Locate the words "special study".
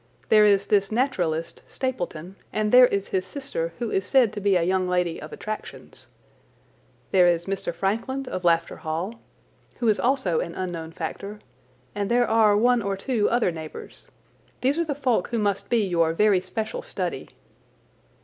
16.41-17.29